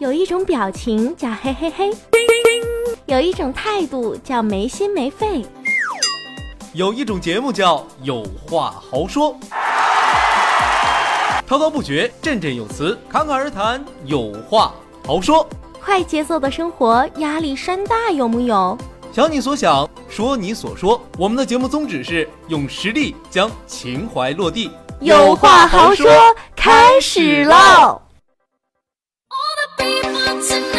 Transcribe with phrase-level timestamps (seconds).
[0.00, 1.90] 有一种表情叫嘿嘿嘿，
[3.04, 5.44] 有一种态度叫没心没肺，
[6.72, 9.36] 有一种节目叫有话好说，
[11.46, 14.72] 滔滔不绝，振振有词，侃侃而谈，有话
[15.06, 15.46] 好说。
[15.84, 18.78] 快节奏的生活压力山大，有木有？
[19.12, 20.98] 想你所想，说你所说。
[21.18, 24.70] 我们的节目宗旨是用实力将情怀落地，
[25.00, 26.10] 有话好说，
[26.56, 28.00] 开始喽！
[29.80, 30.69] People to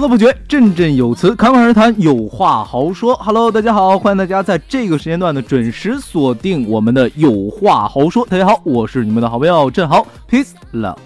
[0.00, 3.14] 滔滔不绝，振振有词，侃侃而谈，有话好说。
[3.16, 8.26] Hello，大家好，欢迎大家在这个时间段呢准时锁定我们的有话好说。
[8.26, 10.96] 大家好，我是你们的好朋友郑豪，Peace Love。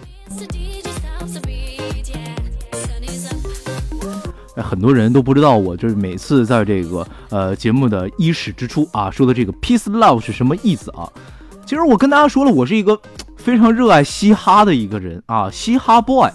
[4.54, 11.10] 很多人都不知道我就是每次在这个呃节目的伊始之初啊说的这个 Peace Love 是什么意思啊？
[11.66, 12.96] 其实我跟大家说了，我是一个
[13.36, 16.30] 非常热爱嘻哈的一个人啊，嘻哈 boy。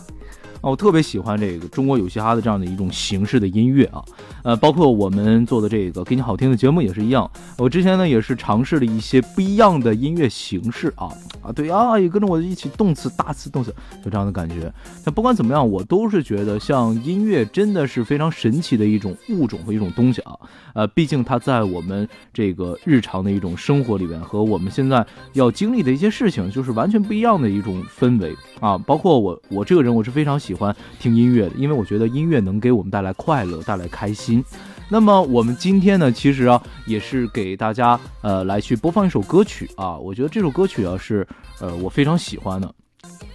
[0.61, 4.03] 啊，我特别喜欢这个中国有嘻哈的这样的一种形式的音乐啊，
[4.43, 7.29] 呃，包括我们做的这个给你好听的节目也是一样。
[7.57, 11.07] 我之前呢也是尝试了一些不一样的音乐形式啊
[11.41, 14.71] 啊，对啊，也跟着我一起动次大次动次，就这样的感觉。
[15.05, 20.37] 但不管怎么样，我都是觉得像音乐真的是非常神奇的一种物种和一种东西啊。
[20.73, 28.77] 呃，毕竟它在我们这个日常的一种生活里边和我们现在要经历的一些事情，就是完全不一样的一种氛围啊。
[28.77, 30.48] 包括我，我这个人我是非常喜。
[30.49, 34.43] 喜欢听音乐的，因为我觉得音乐能给我们带来快乐，带来开心。
[34.89, 39.95] 那么我们今天呢，其实啊，也是给大家呃来去播放一首歌曲啊。
[39.95, 41.27] 我觉得这首歌曲啊是
[41.59, 42.73] 呃我非常喜欢的，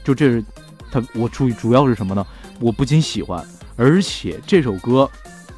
[0.03, 0.45] 就这是
[0.91, 2.27] 它我主主要是什么呢？
[2.59, 3.47] 我不仅喜欢，
[3.77, 5.09] 而且这首歌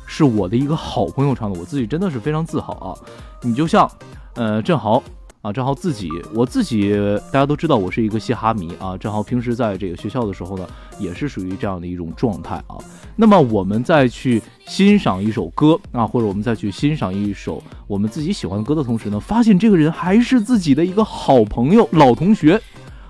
[0.05, 2.93] 是我的一个好朋友唱的，我自己真的是非常自豪啊。
[3.41, 3.91] 你就像
[4.35, 5.03] 呃郑豪。
[5.47, 6.93] 啊，正好自己，我自己
[7.31, 8.99] 大家都知道，我是一个嘻哈迷啊。
[8.99, 10.67] 正好平时在这个学校的时候呢，
[10.99, 12.75] 也是属于这样的一种状态啊。
[13.15, 22.61] 那么我们再去欣赏一首歌啊，或者我们再去欣赏一首我们自己喜欢的歌的同时呢，发现这个人还是自己的一个好朋友、老同学。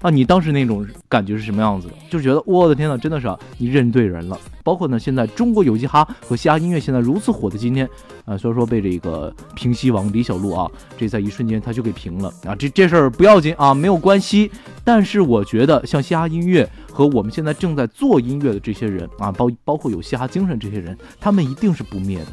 [0.06, 1.94] 啊，你当时那种感觉是什么样子的？
[2.08, 3.26] 就觉得我的天呐，真的是，
[3.58, 4.38] 你认对人了。
[4.62, 7.88] 包括呢，现在中国有嘻哈和嘻哈音乐现在如此火的今天，
[8.24, 14.48] 啊，虽然说被这个平西王李小璐啊，这在一瞬间他就给平了啊，这这事儿不要紧啊，没有关系。
[14.84, 22.26] 但是我觉得像嘻哈音乐和我们现在正在做音乐的这些人啊，包包括有嘻哈精神这些人，他们一定是不灭的。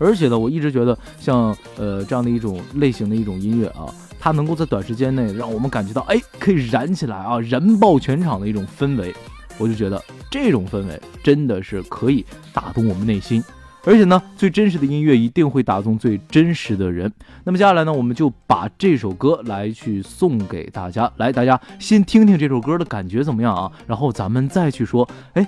[0.00, 3.86] 而且呢，我一直觉得像呃这样的一种类型的一种音乐啊。
[4.24, 9.14] 它能够在短时间内让我们感觉到，哎，可以燃起来啊，燃爆全场的一种氛围，
[9.58, 13.44] 我就觉得这种氛围真的是可以打动我们内心，
[13.84, 17.12] 而且呢，最真实的音乐一定会打动最真实的人。
[17.44, 23.70] 那么接下来呢，我们就把这首歌来去送给大家，来，大家先听听这首歌的感觉怎么样啊？
[23.86, 25.46] 然后咱们再去说，哎，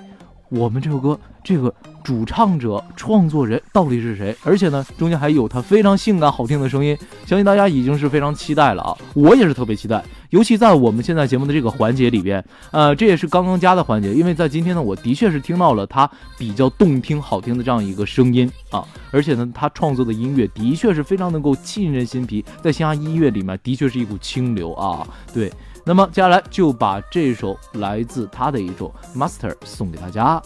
[0.49, 1.73] 我们这首歌这个。
[2.07, 4.33] 主唱者、创作人到底是谁？
[4.41, 8.97] 而且呢，中间还有他非常性感好听的声音，相信大家已经是非常期待了啊！
[9.13, 12.41] 我也是特别期待，尤其在我们现在节目的这个环节里边，
[12.71, 25.05] 呃，这也是刚刚加的环节，因为在今天呢，我的确是听到了他比较动听、好听的这样一个声音啊，而且呢，他创作的音乐的确是非常能够沁人心脾，在嘻哈音乐里面的确是一股清流啊！
[25.33, 25.51] 对，
[25.83, 30.41] 那么接下来就把这首来自他的一首《Master》送给大家。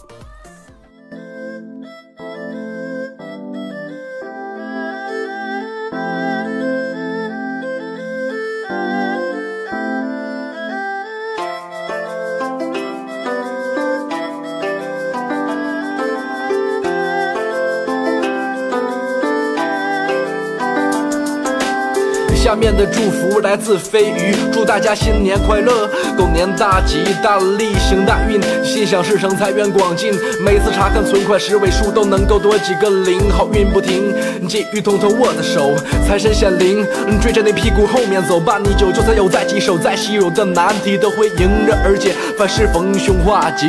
[22.51, 25.87] 下面的祝福来自飞鱼，祝大家新年快乐，
[26.17, 30.11] 狗年大吉大利行大运，心想事成财源广进。
[30.43, 34.13] 每次查看存款十位数都能够多几个零，好运不停，
[34.49, 35.73] 机遇通通握的手，
[36.05, 36.85] 财神显灵，
[37.21, 38.59] 追着你屁股后面走吧。
[38.61, 43.65] 你酒就算有再棘手再稀有的难题都会迎刃而解，凡事逢凶化吉。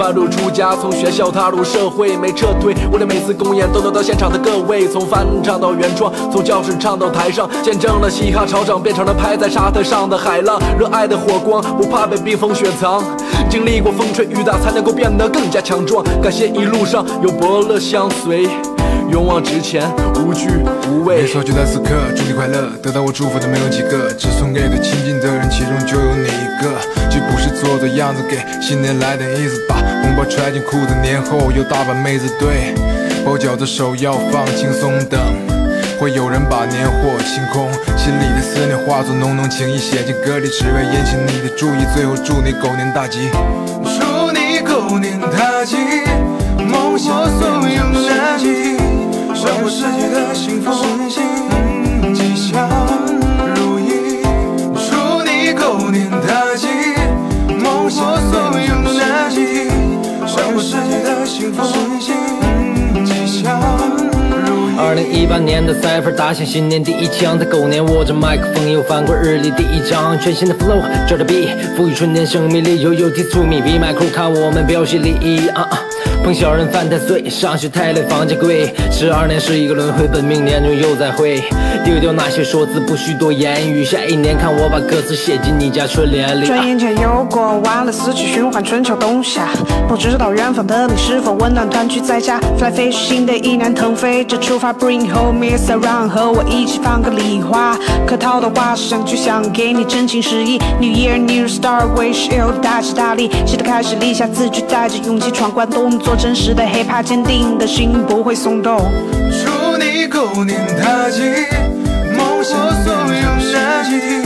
[0.00, 7.90] 半路出家，从学校踏入社会没撤退，为了每次公演都能到现场的各位，从翻唱到原创，从教室唱到台上，见证。
[7.90, 10.60] 证了嘻哈潮涨，变成了拍在沙滩上的海浪。
[10.78, 13.02] 热爱的火光，不怕被冰封雪藏。
[13.50, 16.04] 经历过风吹雨打，才能够变得更加强壮。
[16.22, 18.48] 感谢一路上有伯乐相随，
[19.10, 19.82] 勇往直前，
[20.14, 20.48] 无惧
[20.88, 21.22] 无畏。
[21.22, 22.70] 没错，就在此刻，祝你快乐。
[22.80, 26.78] 得到我祝福的没有几个，只送给最亲近的人，其中就有你一个。
[27.10, 32.72] 既不是做做样子，给新年来点意思，吧红包揣进裤子，年后有大把妹子对。
[33.24, 35.20] 包饺子手要放轻松，等
[35.98, 37.68] 会有人把年货清空，
[37.98, 43.28] 心里的思念化作浓浓情意写进歌里，只为引起你的注意，最后祝你狗年大吉。
[43.82, 45.76] 祝你狗年大吉，
[46.56, 47.99] 梦想所有，
[49.40, 51.22] 生活世界的幸福顺心，
[52.12, 52.68] 吉祥
[53.56, 54.20] 如意。
[54.74, 56.66] 祝你狗年大吉，
[57.48, 59.70] 梦想所有难题，
[60.26, 62.14] 生活世界的幸福顺心，
[63.06, 63.58] 吉祥
[64.44, 64.74] 如意。
[64.78, 71.48] 二零一八年的 cipher 打响新年第一枪，在狗年握着麦克风又翻过日历第一章，全新的 flow 这着 beat，
[71.78, 75.80] 赋予春天生命力，悠悠提出米比麦克看我们表现礼仪啊啊！
[76.22, 81.42] 碰小人犯太岁，上学太累房价贵，十二年是一个轮回，本命年终又再会，
[81.84, 86.46] 丢掉那些说辞，不需多言语，下一年看我把歌词写进你家春联里。
[86.46, 89.48] 转眼间又过完了四季循环，春秋冬夏，
[89.88, 108.80] 不知道远方的你是否温暖，团聚在家，fly fish，新的一年腾飞着出发，bring homies around，和我一起放个礼花，客套的话想去想给你真情实意，New Year New Star，wish you 大吉大利，新的开始立下字据，带着勇气闯关东，做真实的 hiphop，坚定的心不会松动。
[110.10, 111.22] 狗年大吉，
[112.18, 114.20] 梦想所有难题，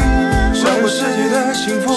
[0.58, 1.92] 穿过世界的幸福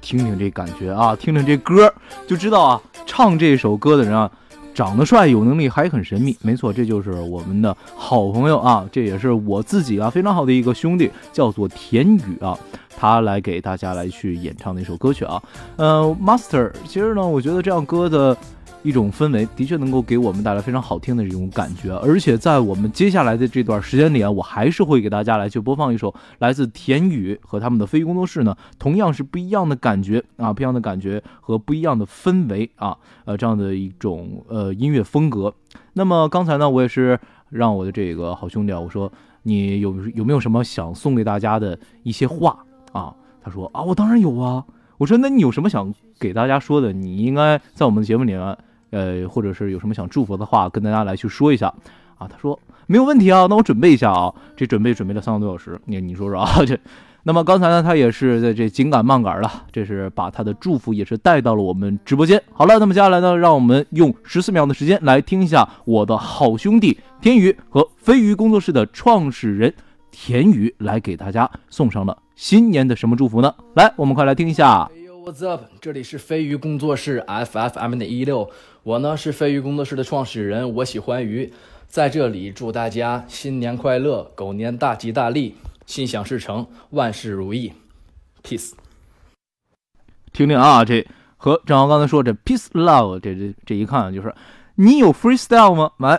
[0.00, 1.92] 听听这感觉啊，听听这歌
[2.26, 4.30] 就知道啊，唱这首歌的人啊，
[4.74, 6.36] 长得帅，有能力，还很神秘。
[6.40, 12.58] 没错，这就是我们的好朋友啊，这也是我自己啊非常好的一个兄弟，叫做田宇啊，
[12.96, 15.42] 他来给大家来去演唱的一首歌曲啊。
[15.76, 18.36] 嗯，Master，其实呢，我觉得这样歌的。
[18.82, 35.52] 一种氛围的确能够给我们带来非常好听的这种感觉，而且在我们接下来的这段时间里啊，我还是会给大家来去播放一首来自田宇和他们的飞鱼工作室呢，同样是不一样的感觉啊，不一样的感觉和不一样的氛围啊，呃，这样的一种呃音乐风格。
[35.94, 37.18] 那么刚才呢，我也是
[37.50, 43.12] 让我的这个好兄弟啊，我说你有有没有什么想送给大家的一些话啊？
[43.42, 44.64] 他说啊，我当然有啊。
[44.98, 46.92] 我说那你有什么想给大家说的？
[46.92, 48.56] 你应该在我们的节目里面。
[48.90, 51.72] 呃，或者是有什么想祝福的话，跟大家来去说一下
[52.16, 52.26] 啊。
[52.28, 54.32] 他说没有问题啊，那我准备一下啊。
[54.56, 56.64] 这准备准备了三个多小时，你你说说啊。
[56.64, 56.78] 这，
[57.24, 62.42] 那么刚才呢，他也是在这紧赶慢赶了，这是把他的祝福也是带到了我们直播间。
[62.52, 69.74] 好了，那么接下来呢，让我们用十四秒的时间来听一下我的好兄弟天宇和飞鱼工作室的创始人
[70.10, 73.54] 田宇来给大家送上了新年的什么祝福呢？
[73.74, 74.88] 来，我们快来听一下。
[75.28, 75.64] What's up？
[75.82, 78.48] 这里是飞鱼工作室 FFM 的一六，
[78.82, 81.52] 我呢是飞鱼工作室的创始人，我喜欢鱼，
[81.86, 85.54] 在这里祝大家新年快乐，狗年大吉大利，
[85.84, 87.70] 心想事成，万事如意
[88.42, 88.72] ，peace。
[90.32, 91.06] 听听啊，这
[91.36, 94.34] 和正好刚才说这 peace love，这这这一看就是
[94.76, 95.90] 你有 freestyle 吗？
[95.98, 96.18] 来，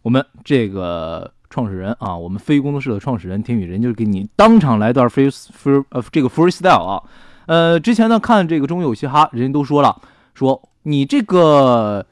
[0.00, 7.02] 我们这个创始人啊，我们飞鱼工作室的创始人田宇人就给你当场来段 fre fre 呃这个 freestyle 啊。
[7.46, 10.00] 呃，之前呢看这个中有嘻哈，人家都说了，
[10.34, 12.04] 说你这个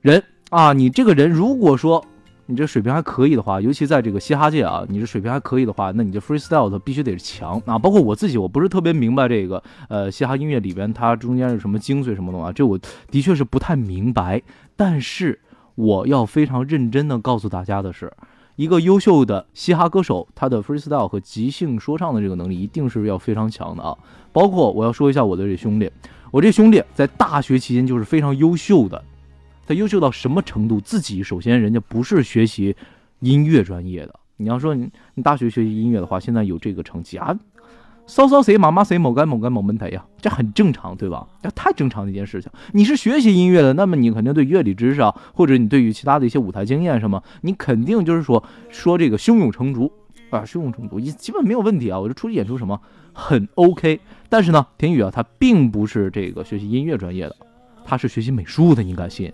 [0.00, 2.04] 人啊，你这个人如果说
[2.46, 7.78] 你这水平还可以的话，尤其在这个嘻哈界啊，你这水平还可以的话，那你这 freestyle 必须得是强啊。
[7.78, 12.78] 包括我自己，我不是特别明白这个呃嘻哈音乐里边它中间是什么精髓什么的啊，这我
[13.10, 14.42] 的确是不太明白。
[14.76, 15.40] 但是
[15.76, 18.12] 我要非常认真的告诉大家的是。
[18.56, 23.96] 一个优秀的嘻哈歌手，他的 freestyle 和即兴说唱的这个能力一定是要非常强的啊！
[24.32, 25.90] 包括我要说一下我的这兄弟，
[26.30, 29.02] 我这兄弟在大学期间就是非常优秀的，
[29.66, 30.80] 他优秀到什么程度？
[30.80, 32.76] 自己首先人家不是学习
[33.20, 37.36] 音乐专业的，你要说你你大学学习音乐的话，现在有这个成绩啊，
[38.06, 41.26] 骚骚谁妈妈谁某干某干某门台呀，这很正常，对吧？
[41.42, 42.50] 这太正常的一件事情。
[42.72, 49.90] 你是学习音乐的，那么你肯定对乐理知识啊，或者你对于其他的一些舞台经验什么，你肯定就是说说这个胸有成竹。
[50.30, 52.00] 啊，胸有成竹也基本没有问题啊。
[52.00, 52.80] 我这出去演出什么
[53.12, 54.00] 很 OK。
[54.30, 57.36] 但是呢，田宇啊，他并不是这个学习音乐专业的，
[57.84, 59.30] 他是学习美术的，你敢信？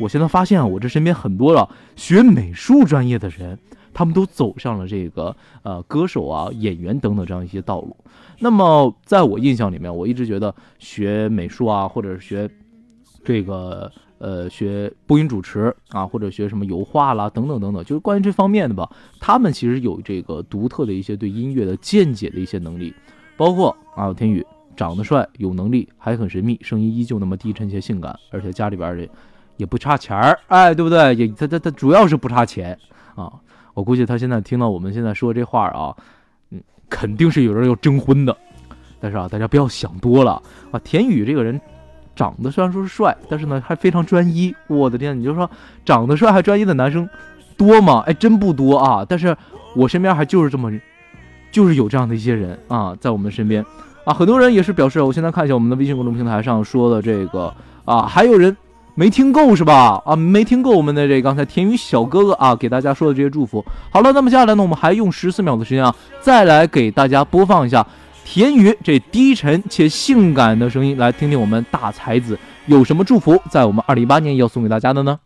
[0.00, 3.58] 我现在发现啊，我这身边很多了学美术专业的人，
[3.98, 7.96] 他们都走上了这个呃歌手啊、演员等等这样一些道路。
[8.38, 12.48] 那么在我印象里面，我一直觉得学美术啊，或者是学
[13.24, 18.88] 这个呃学播音主持啊，或者学什么油画啦等等等等，就是关于这方面的吧，
[19.18, 22.94] 他们其实有这个独特的一些对音乐的见解的一些能力，
[23.36, 29.08] 包括啊天宇长得帅、有能力，还很神秘，声音依旧那么低沉且性感，而且家里边的。
[29.56, 31.12] 也不差钱儿，哎，对不对？
[31.16, 32.78] 也他他他主要是不差钱
[33.16, 33.32] 啊！
[33.78, 35.94] 我估计他现在听到我们现在说这话啊，
[36.50, 38.36] 嗯，肯定是有人要征婚的。
[38.98, 40.42] 但是啊，大家不要想多了
[40.72, 40.80] 啊。
[40.82, 41.60] 田宇这个人
[42.16, 44.52] 长得虽然说是帅，但是呢还非常专一。
[44.66, 45.48] 我的天，你就说
[45.84, 47.08] 长得帅还专一的男生
[47.56, 48.02] 多吗？
[48.04, 49.06] 哎，真不多啊。
[49.08, 49.36] 但是
[49.76, 50.72] 我身边还就是这么，
[51.52, 53.64] 就是有这样的一些人啊，在我们身边
[54.04, 57.54] 啊，很多人也是表示，我现在看一下我们的微信公众平台上说的这个
[57.84, 58.56] 啊，还有人。
[58.98, 60.02] 没听够是吧？
[60.04, 63.64] 啊，没听够我们的这刚才田宇小哥哥啊给大家说的这些祝福。
[63.92, 67.86] 好了，那么接下来呢，我们还用十四秒的时间啊，再来给大家播放一下
[68.24, 72.36] 田宇这低沉且性感的声音，来听听我们大才子
[72.66, 75.20] 有什么祝福，在我们二零一八年要送给大家的呢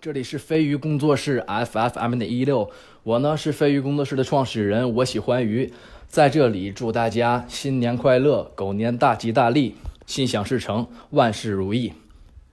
[0.00, 2.70] 这里是飞鱼工作室 FFM 的一六，
[3.02, 5.70] 我呢是飞鱼工作室的创始人，我喜欢鱼，
[6.06, 11.92] 在这里祝大家新年快乐，狗年大吉大利，心想事成，万事如意。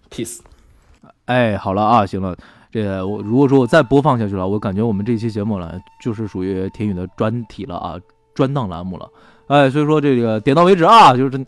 [0.09, 0.39] Peace，
[1.25, 2.35] 哎，好了啊，行了，
[2.71, 7.95] 这我如果说我再播放下去了，我感觉我们这期节目呢，就是属于田宇的专题了啊，
[8.33, 9.09] 专档栏目了，
[9.47, 11.45] 哎，所以说这个点到为止啊，就是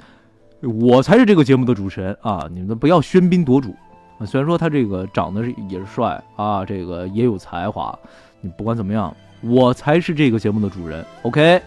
[0.61, 3.73] 我才是这个节目的主持人啊，你们不要喧宾夺主
[4.17, 4.25] 啊。
[4.25, 7.97] 虽然说他这个长得也是帅啊，这个也有才华，
[8.41, 11.61] 你不管怎么样，我才是这个节目的主人，OK。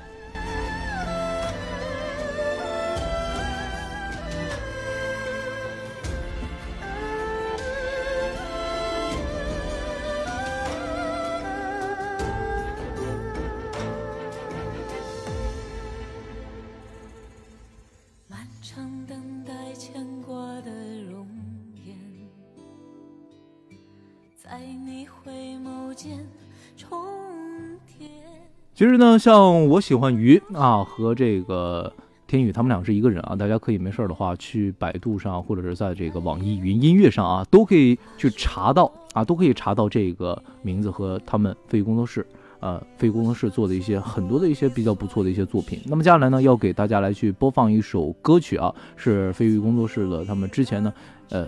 [28.92, 31.90] 实呢，像我喜欢鱼啊和这个
[32.26, 33.34] 天宇，他们俩是一个人啊。
[33.34, 42.26] 大家可以没事的话去百度上，或者是在这个网易云音乐上啊，都可以去查到啊，都可以查到这个名字和他们飞鱼工作室
[42.60, 45.80] 呃飞鱼工作室做的一些很多的一些比较不错的一些作品。
[45.86, 50.92] 那么接下来呢，要给大家来去播放一首歌曲啊，是飞鱼工作室的他们之前呢，
[51.30, 51.46] 呃，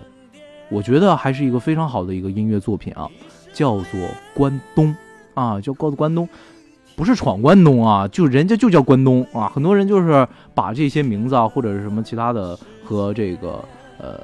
[0.71, 3.11] 我觉得还是一个非常好的一个音乐作品啊，
[3.53, 4.01] 叫做
[4.35, 4.87] 《关东》
[5.35, 6.27] 啊，叫《告诉关东》。
[6.97, 13.65] 不是闯关东啊，就人家就叫关东啊，很多人就是把这些名字啊或者是什么其他的和这个
[13.99, 14.21] 呃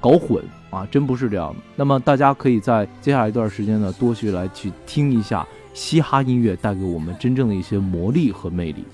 [0.00, 1.56] 搞混啊，真不是这样的。
[1.76, 8.84] 那么大家可以在接下来一段时间呢，多去来去听一下嘻哈音乐带给我们真正的一些魔力和魅力。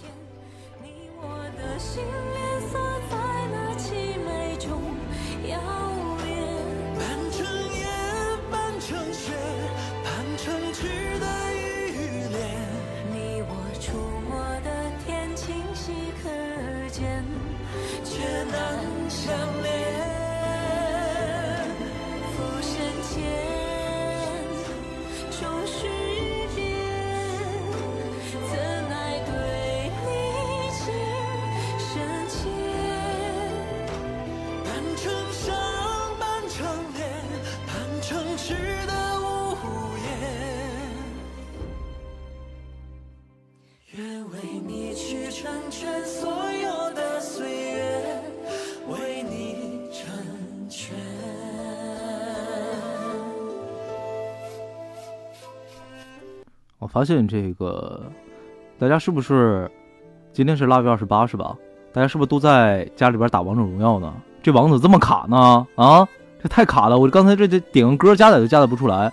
[56.89, 58.03] 发现这个，
[58.79, 59.71] 大家是不是
[60.33, 61.57] 今天是腊月二十八是吧？
[61.93, 64.13] 大家是不是都在家里边打王者荣耀呢？
[64.43, 65.67] 这网怎么这么卡呢？
[65.75, 66.07] 啊，
[66.43, 66.99] 这太卡了！
[66.99, 69.11] 我刚才这这点个歌加载都加载不出来。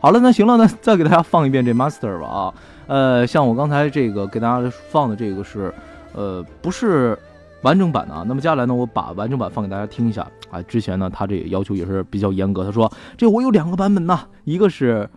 [0.00, 2.54] 好了，那行了，那再给大家放一遍这 Master 吧啊。
[2.88, 5.72] 呃，像我刚才这个给大家放的这个是，
[6.12, 7.18] 呃，不是
[7.62, 8.24] 完整版的啊。
[8.26, 10.60] 那么接下来呢，我把完整版放给大家听一下啊。
[10.62, 15.08] 之前呢，他这个要求也是比较严格，他说这我有两个版本呐，一个是。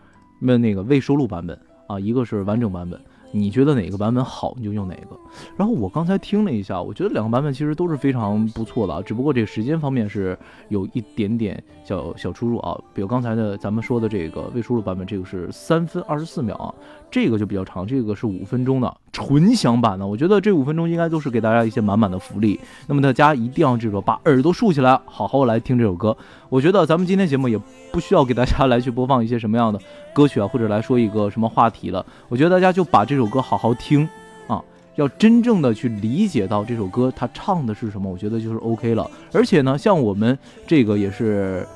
[0.44, 1.58] 那那个未收录版本
[1.88, 3.00] 啊，一个是完整版本。
[3.34, 5.18] 你觉得哪个版本好，你就用哪个。
[5.56, 12.78] 然后我刚才听了一下，我觉得两个版本其实都是非常不错的，只不过这个时间方面是有一点点小小出入啊。
[12.94, 16.76] 比如刚才的咱们说的这个未收录版本，这个是三分二十四秒啊，
[17.12, 20.08] 这个就比较长，这个是五分钟的纯享版的。
[20.08, 22.58] 我觉得这五分钟应该都是给大家一些满满的福利。
[22.88, 26.16] 那么大家一定要记住，把耳朵竖起来，好好来听这首歌。
[26.48, 27.60] 我觉得咱们今天节目也
[27.92, 29.80] 不需要给大家来去播放一些什么样的
[30.14, 32.06] 歌曲啊，或者来说一个什么话题了。
[32.30, 34.08] 我觉得大家就把这首歌好好听
[34.48, 34.64] 啊，
[34.96, 39.10] 要真正的去理解到这首歌它唱的是什么，我觉得就是 OK 了。
[39.34, 41.68] 而且呢，像我们这个也是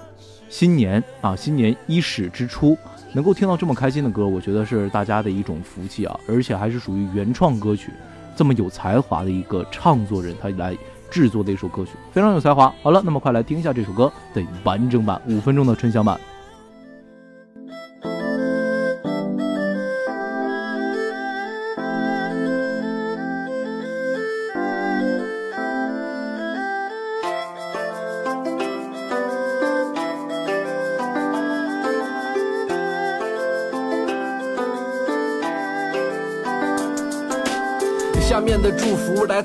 [0.48, 2.78] 新年啊，新年伊始之初，
[3.16, 7.92] 能够听到这么开心的歌，我觉得是大家的一种福气啊，而且还是属于原创歌曲，
[8.36, 10.78] 这么有才华的一个唱作人，他来。
[11.12, 12.74] 制作的一首歌曲，非常有才华。
[12.82, 16.20] 好了，那么快来听一下这首歌的完整版，五分钟的春香版。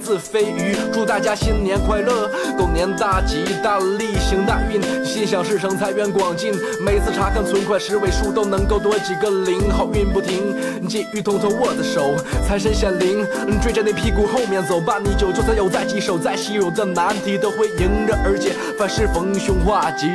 [0.01, 6.53] 自飞鱼，祝大家新年快乐，狗年大吉大利，行大运，心想事成，财源广进。
[6.81, 12.17] 每次查看存款十位数都能够多几个零，好运不停，机遇通通握的手，
[12.49, 13.27] 财神显灵，
[13.63, 14.99] 追着你屁股后面走吧。
[14.99, 20.09] 你酒就算有再棘手再稀有的难题都会迎刃而解，凡事逢凶化吉。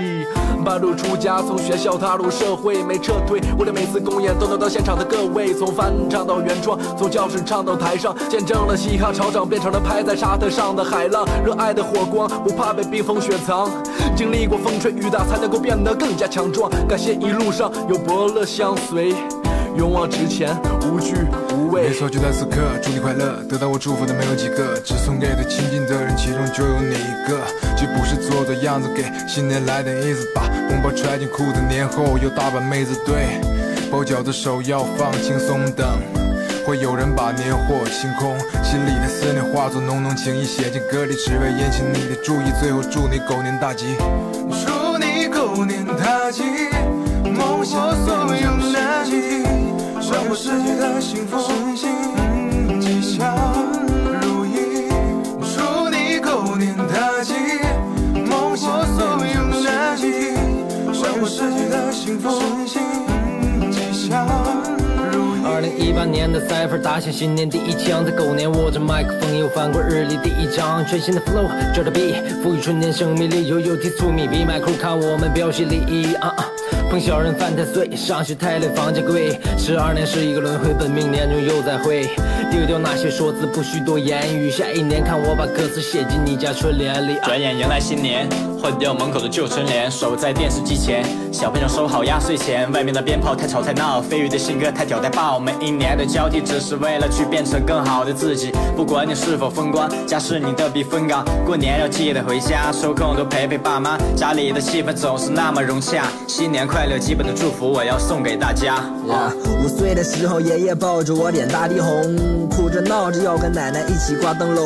[0.65, 3.39] 半路出家，从学校踏入社会，没撤退。
[3.59, 11.23] 为了每次公演都能到现场的各位，从翻唱到原创，从教室唱到台上，见证了嘻哈潮涨，变成了拍在沙滩上的海浪。
[11.45, 13.69] 热爱的火光，不怕被冰封雪藏。
[14.15, 16.67] 经历过风吹雨打，才能够变得更加强壮。
[16.87, 19.13] 感谢一路上有伯乐相随，
[19.75, 20.55] 勇往直前，
[20.89, 21.15] 无惧
[21.53, 21.89] 无畏。
[21.89, 23.43] 没错，就在此刻，祝你快乐。
[23.49, 27.41] 得到我祝福的没有几个，只送给最亲近的人，其中就有你一个。
[27.75, 33.41] 既不是做做样子，给新年来点意思，吧红包揣进裤子，年后有大把妹子对。
[33.91, 35.85] 包饺子手要放轻松，等
[36.65, 42.45] 会有人把年货清空，心里的思念化作浓浓情意写进歌里，只为引起你的注意。
[42.61, 43.95] 最后祝你狗年大吉，
[50.35, 51.89] 生活世界的幸福顺心，
[52.81, 53.33] 吉祥
[54.21, 54.89] 如意。
[55.39, 57.33] 祝你狗年大吉，
[58.29, 60.35] 梦想所有难题，
[60.93, 62.81] 生活世界的幸福顺心，
[63.71, 64.27] 吉祥
[65.09, 65.45] 如意。
[65.45, 76.51] 二零一八年的 cipher 打响新年第一枪，在狗年握着麦克风又翻过日历第一章，全新的 flow 这着 beat，赋予春天生命力，悠悠提出米 be my crew，看我们表现礼仪啊啊！
[76.89, 79.37] 碰小人犯太岁，上学太累，房价贵。
[79.57, 82.07] 十二年是一个轮回，本命年中又再会。
[82.51, 84.49] 丢掉那些说辞，不需多言语。
[84.49, 87.17] 下一年看我把歌词写进你家春联里。
[87.23, 88.29] 转眼迎来新年，
[88.61, 91.05] 换掉门口的旧春联，守在电视机前。
[91.31, 95.39] 小朋友收好压岁钱，外面的鞭炮太吵太闹，飞鱼的性格太屌太爆。
[95.39, 98.51] 每一年的交替，只是为了去变成更好的自己。
[98.75, 101.25] 不管你是否风光，家是你的避风港。
[101.45, 106.07] 过年要记得回家，抽空多陪陪爸妈，家里的气氛总是那么融洽。
[106.27, 108.83] 新年快乐，基本的祝福我要送给大家。
[109.63, 114.65] 五岁的时候，爷爷抱着我脸大地红，哭着闹着要跟奶奶一起挂灯笼。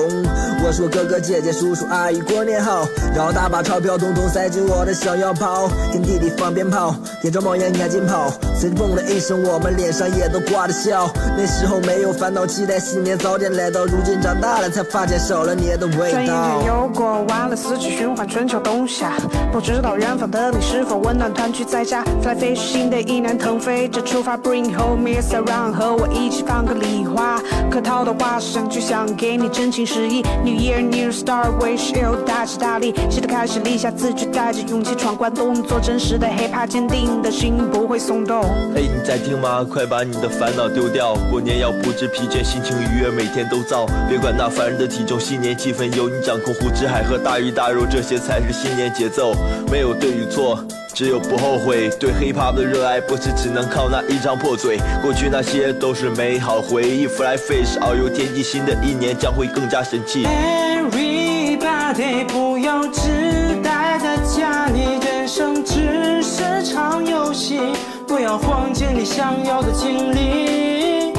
[0.64, 8.32] 我说哥哥姐姐叔叔阿姨过年好，然后大把钞票统统塞进我的小腰包，跟弟弟放鞭炮，点着冒烟赶紧跑。
[8.58, 11.12] 随着嘣的一声，我们脸上也都挂着笑。
[11.38, 13.86] 那时候没有烦恼，期待新年早点来到。
[13.86, 16.68] 如今长大了，才发现少了你的味转眼间。
[16.68, 19.12] 又过完了四季循环，春秋冬夏，
[19.52, 22.02] 不知道远方的你是否温暖团聚在家。
[22.22, 27.42] Fly fish，新的一年腾飞着出发，Bring home miss around，和我一起放个礼花。
[27.70, 30.22] 可套的话声就想给你真情实意。
[30.46, 32.94] New year new star，wish you 大吉大利。
[33.10, 38.44] 新的开始，立下字据，带着勇气闯关动作真实的 hiphop，坚定的心不会松动。
[38.76, 39.64] 嘿，你在听吗？
[39.68, 43.88] 快把你的烦恼丢掉，过年要不知疲倦，心情愉悦，每天都燥。
[44.08, 46.54] 别管那烦人的体重，新年气氛由你掌控。
[46.54, 49.34] 胡吃海喝，大鱼大肉，这些才是新年节奏。
[49.72, 51.90] 没有对与错，只有不后悔。
[52.00, 54.80] 对 hiphop 的热爱，不是只能靠那一张破嘴。
[55.02, 57.08] 过去那些都是美好回忆。
[57.08, 60.26] Fly fish，遨游天际，新的一年将会更加神奇。
[60.26, 67.60] Everybody，不要只待在家里，人生只是场游戏，
[68.08, 71.14] 不要忘记你想要的经历。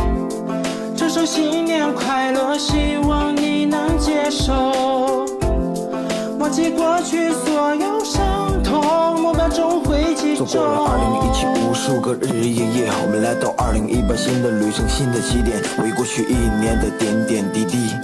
[0.97, 5.27] 这首新年快乐，希望你能接受。
[6.39, 8.23] 忘记过去所有伤，
[10.53, 17.95] 过了二零一七无数个日日夜夜，我们来到二零一八新的旅程，新的起点，为过去一年的点点滴滴。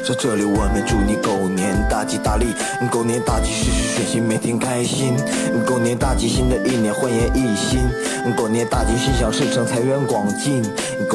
[0.00, 2.46] 在这里，我们祝你狗年大吉大利，
[2.90, 5.14] 狗年大吉，事事顺心，每天开心。
[5.66, 7.78] 狗年大吉，新的一年焕然一新。
[8.34, 10.64] 狗年大吉，心想事成，财源广进。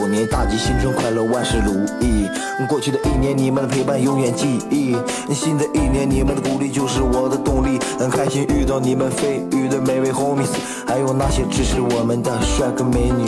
[0.05, 2.29] 狗年大吉，新春快乐，万事如意。
[2.69, 4.95] 过去的一年，你们的陪伴永远记忆。
[5.33, 7.79] 新的一年，你们的鼓励就是我的动力。
[7.97, 10.49] 很开心遇到你们飞鱼的每位 homies，
[10.85, 13.27] 还有那些支持我们的帅哥美女。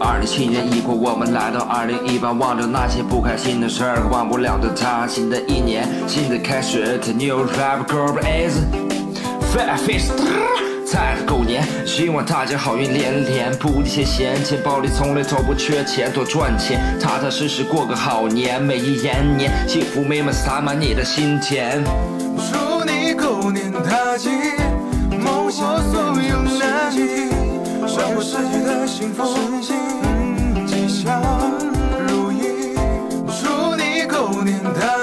[0.00, 5.08] 二零七年已过，我们来到二零一八，忘掉那些不开心的事儿和忘不了的他。
[5.08, 8.60] 新的一年，新的开始，The new rap group is
[9.52, 10.73] fat fish。
[10.94, 21.82] 在这狗年，希望大家好运连连，不计前嫌，钱包里从来都不缺钱，多赚钱，踏踏实实过个好年，每一延年，幸福美满洒满你的心田。
[22.36, 24.28] 祝你狗年大吉，
[25.10, 27.28] 梦想所有难题，
[27.88, 29.74] 生活世界的幸福顺心，
[30.64, 31.20] 吉祥
[32.06, 32.76] 如意。
[33.42, 34.93] 祝你狗年大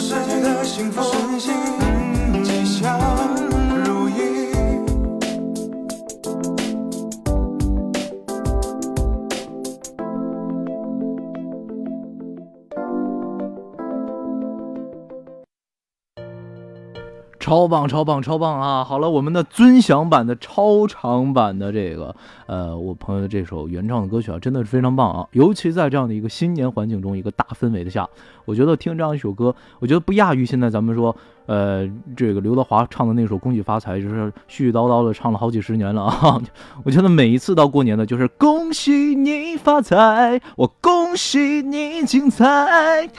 [0.00, 1.99] 生活世界的幸福
[17.50, 18.84] 超棒，超棒，超棒啊！
[18.84, 22.14] 好了，我们的尊享版的超长版的这个，
[22.46, 25.26] 呃，我朋友的这首原创的歌曲啊，真的是非常棒啊！
[25.32, 28.08] 尤其在这样的一个新年环境中，一个大氛围的下，
[28.44, 36.40] 我觉得听这样一首歌，我觉得不亚于现在咱们说，呃，这个刘德华唱的那首《恭喜发财》，就是絮絮叨叨的唱了好几十年了啊！
[36.84, 43.10] 我觉得每一次到过年的，就是恭喜你发财，我恭喜你精彩，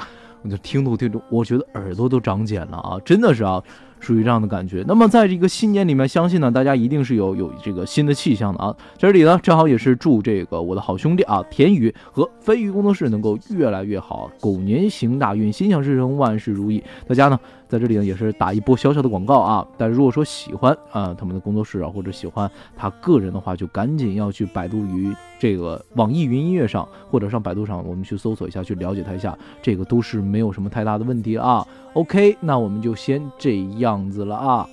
[0.41, 2.97] 我就听都听都，我觉得耳朵都长茧了啊！
[3.03, 3.61] 真的是啊。
[4.01, 4.83] 属于这样的感觉。
[4.85, 8.75] 那么在这个新年里面，相信呢，大家一定是有有这个新的气象的啊。
[8.97, 16.83] 这里呢，正好也是祝这个我的好兄弟啊，田宇和飞鱼工作室能够越来越好，狗年行大运，心想事成，万事如意。
[17.07, 17.39] 大家呢，
[17.71, 19.65] 在这里呢也是打一波小小的广告啊。
[19.77, 31.65] 但如果说喜欢啊他们的工作室啊，或者喜欢他个人的话，就赶紧要去百度于这个网易云音乐上，或者上百度上，我们去搜索一下，去了解他一下，这个都是没有什么太大的问题啊。
[31.93, 34.67] OK，那我们就先这样子了啊。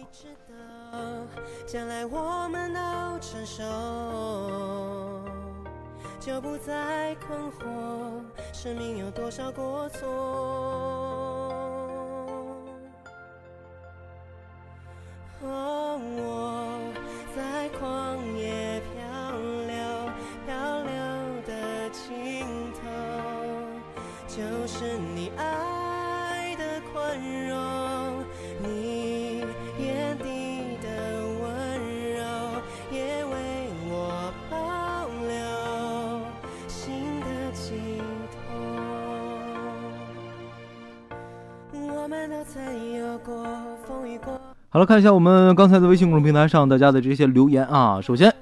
[1.66, 2.80] 将来我们都
[3.20, 3.62] 成熟，
[6.18, 7.66] 就不再困惑，
[8.52, 11.08] 生命有多少过错？
[44.78, 48.00] 好了，看一下我们刚才在微信公众平台上大家的这些留言啊。
[48.00, 48.32] 首先，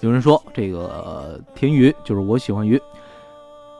[0.00, 2.76] 有人说这个、田鱼就是我喜欢鱼，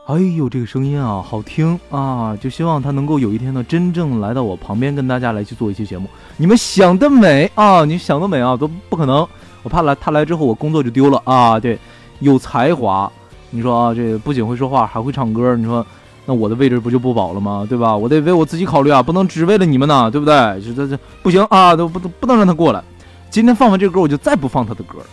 [0.06, 6.08] 哎呦，这个声音啊好听啊，就希望他能够有一天呢，真正来到我旁边，跟大家来去做一期节目。
[6.36, 7.84] 你们想得美啊！
[7.84, 9.26] 你想得美啊，都不可能。
[9.64, 11.58] 我怕来他来之后，我工作就丢了啊。
[11.58, 11.76] 对，
[12.20, 13.10] 有才华，
[13.50, 15.84] 你说啊，这不仅会说话，还会唱歌，你说。
[16.26, 17.64] 那我的位置不就不保了吗？
[17.68, 17.96] 对吧？
[17.96, 20.34] 我得为我自己考虑啊，不能只为了你们呢，对不对？
[20.60, 22.82] 这这这不行啊，都不都不能让他过来。
[23.30, 25.06] 今天放完这歌，我就再不放他的歌了，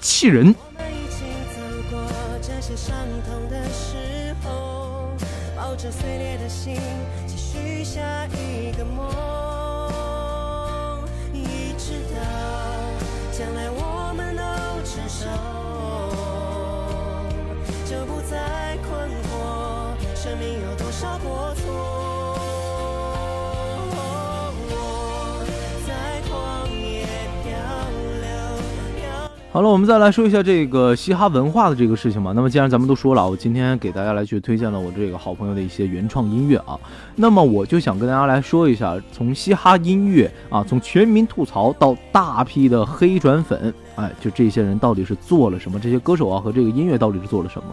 [0.00, 0.54] 气人。
[29.54, 32.32] 好了，我们再来说一下这个嘻哈文化的这个事情吧。
[32.34, 36.76] 那么既然咱们都说了，我今天给大家来去推荐了我这个好朋友的一些原创音乐啊，
[37.14, 45.78] 那么我就想跟大家来说一下，从嘻哈音乐啊，从全民吐槽到大批的黑转粉，哎，就这些人到底是做了什么？
[45.78, 47.68] 这些歌手啊和这个音乐到底是做了什么？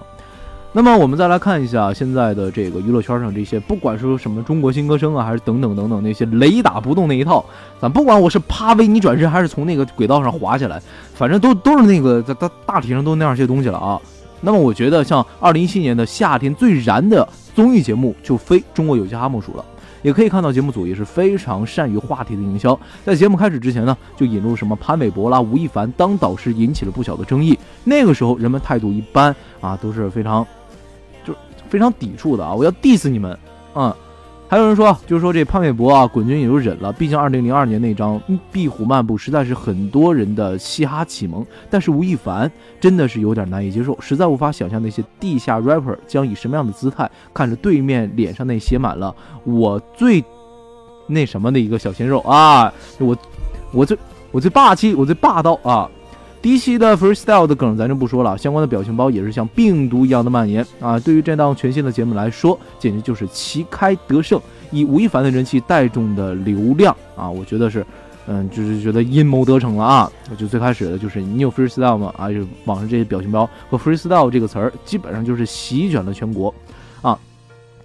[0.74, 7.44] 那么我们再来看一下现在的这个娱乐圈上这些，不管是什么中国新歌声啊，还是等等等等那些雷打不动那一套，
[7.82, 10.82] 咱不管我是啪为你转身，还是从那个轨道上滑下来，
[11.14, 14.00] 反正都都是那个在大大体上都那样些东西了啊。
[14.40, 19.66] 那么我觉得像二零一七年的夏天最燃的综艺节目就非《中国有嘻哈》莫属了，
[20.02, 22.80] 也可以看到节目组也是非常善于话题的营销。
[23.04, 27.60] 在节目开始之前呢，就引入什么潘玮柏啦、吴亦凡当导师，引起了不小的争议。
[27.84, 30.48] 那个时候人们态度一般啊，都是非常
[31.72, 33.36] 非常抵触的啊，我要 diss 你们，
[33.74, 33.92] 嗯。
[34.50, 38.20] 还有人说，就是说这潘玮柏啊，滚军也就忍了，毕竟二零零二年那张
[38.52, 41.46] 《壁虎漫步》实在是很多人的嘻哈启蒙。
[41.70, 50.22] 但是吴亦凡真的是有点难以接受，实在无法想象那些地下 rapper 将以什么样的姿态看着对面脸上那写满了我最
[51.08, 53.16] 那什么的一个小鲜肉啊，我
[53.72, 53.98] 我最
[54.34, 55.90] 我最霸气，我最霸道啊！
[56.42, 61.00] 第一期的 freestyle 的梗咱就不说了，相关的表情包也是像病毒一样的蔓延啊！
[61.00, 67.30] 对于这档全新的节目来说，简直就是旗开得胜，以吴亦凡的人气带动的流量啊！
[67.30, 67.86] 我觉得是，
[68.26, 70.12] 嗯，就是觉得阴谋得逞了啊！
[70.36, 72.12] 就最开始的就是你有 freestyle 吗？
[72.18, 76.52] 啊，就网上这些表情包和 freestyle 这个词儿，基本上就是席卷了全国
[77.04, 77.18] 啊！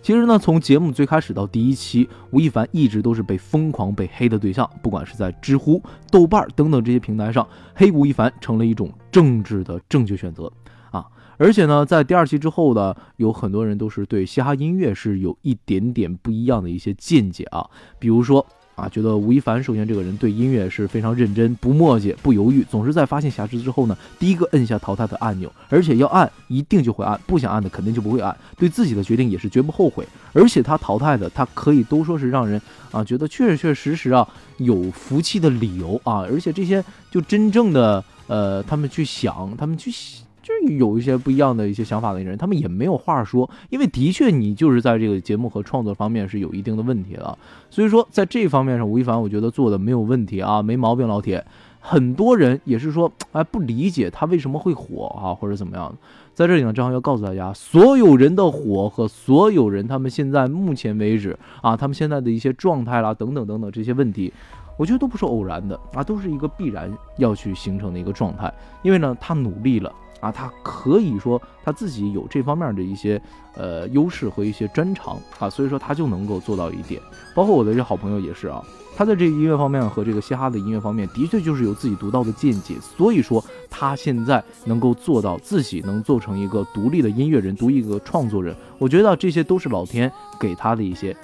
[0.07, 10.49] 其实呢，从节目最开始到第一期，吴亦凡一直都是被疯狂被黑的对象，不管是在知乎、豆瓣等等这些平台上，黑吴亦凡成了一种政治的正确选择
[10.92, 11.05] 啊！
[11.38, 18.47] 而且呢，在第二期之后呢，有很多人都是对嘻哈音乐是有一点点不一样的一些见解啊，比如说。
[18.77, 30.07] 啊，觉得吴亦凡首先这个人对音乐是非常认真，不墨迹，不犹豫，总是在发现瑕疵之后呢，第一个摁下淘汰的按钮，而且要按一定就会按，不想按的肯定就不会按，对自己的决定也是绝不后悔。
[30.35, 32.61] 而且他淘汰的，他可以都说是让人
[32.93, 40.26] 啊觉得确确实实啊有福气的理由啊，而且这些就真正的呃他们去想，他们去想。
[40.46, 47.37] 就是有一些不一样的一些想法的人，他们也没有话说，因为的确你就是在这个节目和创作方面是有一定的问题的，
[47.68, 51.44] 所以说在这方面上，吴亦凡我觉得做的没有问题啊，没毛病，老铁。
[51.80, 55.92] 很多人也是说，哎，不理解他为什么会火啊，或者怎么样。
[56.32, 64.32] 在这里呢，正好要告诉大家，所有人的火和所有人他们现在目前为止啊，他们现在的一些状态啦，等等等等这些问题，
[64.76, 69.92] 我觉得都不是偶然的啊，都是一个必然要去形成的一个状态，因为呢，他努力了。
[70.20, 73.20] 啊，他可以说他自己有这方面的一些
[73.55, 77.00] 呃优势和一些专长啊，所以说他就能够做到一点。
[77.35, 78.64] 包括我的这好朋友也是啊，
[78.96, 88.57] 他在这个音乐方面和这个嘻哈的音乐方面，的确就是有自己独到的见解，所以说他现在能够做到自己能做成一个独立的音乐人，独一个创作人。
[88.79, 91.14] 我觉得这些都是老天给他的一些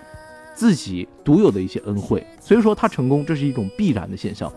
[0.55, 4.52] 自己独有的一些恩惠，所以说他成功，这是一种必然的现象。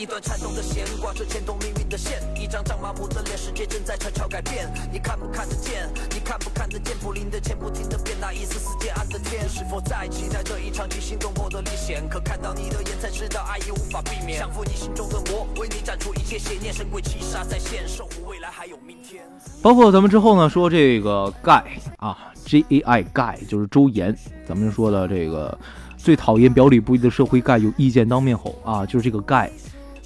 [0.00, 4.66] 一段颤动的弦，挂着牵动命运的线，一张张麻木的脸，世界正在悄悄改变。
[4.90, 5.86] 你看不看得见？
[6.14, 6.96] 你看不看得见？
[7.02, 12.08] 柏林的剑不停的变，那一丝丝渐暗的天，是否在期待这一场惊心动魄的历险？
[12.08, 14.38] 可看到你的眼，才知道爱已无法避免。
[14.38, 19.22] 降服你心中的魔，为你斩除一切邪念，神鬼七杀在线，守护未来还有明天。
[19.60, 21.62] 包括咱们之后呢，说这个盖
[21.98, 24.16] 啊，G A I 盖就是周岩，
[24.48, 25.58] 咱们说的这个
[25.98, 29.50] 最讨厌表里不一的社会盖有意见当面吼啊，就是这个盖。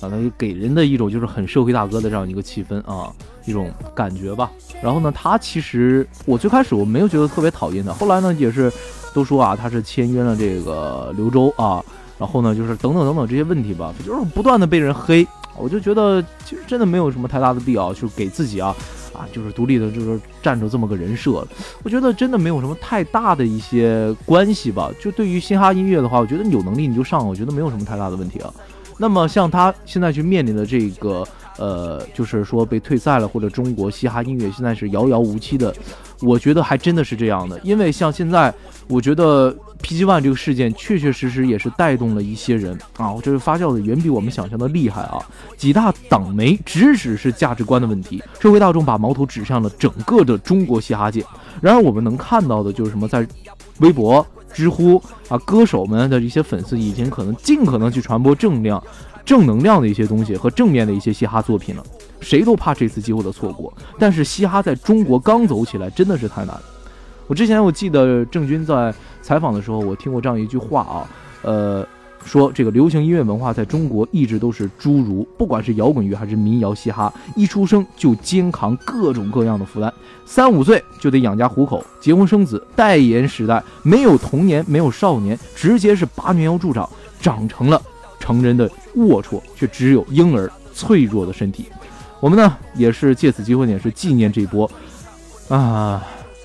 [0.05, 3.13] 啊，他给人的一种就是很社会大哥的这样一个气氛啊，
[3.47, 4.51] 一种感觉吧。
[4.83, 8.71] 然后呢，他其实我最开始我没有觉得特别讨厌的，后来呢也是
[9.15, 11.83] 都说啊，他是签约了这个刘洲啊，
[12.19, 18.75] 然后呢就是等等等等这些问题吧，就是不断的被人黑，我就觉得其实真的没有什么太大的必要，就是给自己啊
[19.13, 21.47] 啊就是独立的，就是站着这么个人设，
[21.83, 24.91] 我觉得真的没有什么太大的一些关系吧。
[25.01, 28.53] 就对于嘻哈音乐的话，我觉得你有能力你就上，我觉得没有什么太大的问题啊。
[28.99, 31.27] 那么像他现在去面临的这个，
[31.59, 35.75] 呃，就是说被退赛了，或者中国嘻哈音乐现在是遥遥无期的，
[36.21, 37.59] 我觉得还真的是这样的。
[37.65, 38.55] 因为像现在，
[38.89, 45.19] 我觉得 PG One 这个事件确确实实也是带动了一些人啊，这个发酵的远比我们想象的厉害啊。
[45.57, 51.25] 几大党媒直指是价值观的问题，社会大众把矛头指向了整个的中国嘻哈界。
[51.61, 53.27] 然而我们能看到的就是什么，在
[53.81, 54.25] 微博。
[54.55, 58.83] 知乎啊，歌手们的一些粉丝已经可能尽可能去传播正量、
[59.25, 61.85] 正能量的一些东西和正面的一些嘻哈作品了。
[62.21, 66.59] 谁都怕这次机会的错过，但是嘻哈在中国刚走起来真的是太难。
[67.27, 71.09] 我之前我记得郑钧在采访的时候，我听过这样一句话啊，
[71.43, 71.87] 呃。
[72.25, 79.93] 说这个流行音乐文化在中国一直都是侏儒，不管是摇滚乐还是民谣嘻哈，一出生就肩扛各种各样的负担，
[80.25, 86.89] 三五岁就得养家糊口，结婚生子，代言时代没有童年，没有少年，直接是拔苗助长，
[87.21, 87.81] 长成了
[88.19, 91.67] 成人的龌龊，却只有婴儿脆弱的身体。
[92.21, 94.71] 我们呢也是借此机会，也是纪念这波
[95.49, 96.03] 啊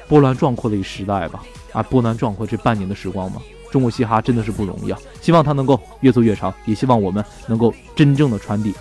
[0.09, 3.41] 波澜壮阔的一时代吧，啊波澜壮阔这半年的时光吧。
[3.71, 4.99] 中国嘻哈真的是不容易啊！
[5.21, 8.73] 希望它能够越做越长，也希望我们能够真正的传递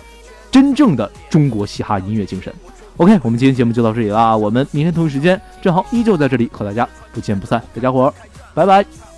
[0.51, 2.53] 真正的中国嘻哈音乐精神。
[2.97, 8.13] OK，我们今天节目就到这里啦，我们明天同一时间正好依旧在这里和大家不见不散，大家伙儿，
[8.53, 9.08] 拜拜。